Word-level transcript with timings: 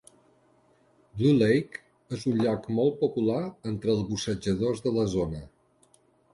Blue 1.21 1.33
Lake 1.41 1.83
és 2.17 2.25
un 2.33 2.41
lloc 2.41 2.67
molt 2.81 2.97
popular 3.03 3.39
entre 3.75 3.95
els 3.97 4.03
bussejadors 4.11 4.85
de 4.89 4.99
la 5.01 5.09
zona. 5.17 5.47